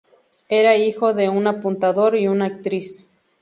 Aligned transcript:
Era 0.49 0.77
hijo 0.77 1.13
de 1.13 1.29
un 1.29 1.45
apuntador 1.45 2.15
y 2.15 2.27
una 2.27 2.45
actriz. 2.45 3.11